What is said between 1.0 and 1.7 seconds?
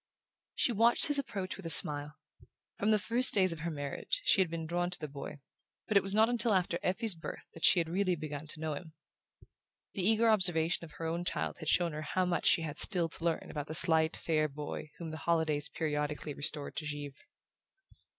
his approach with a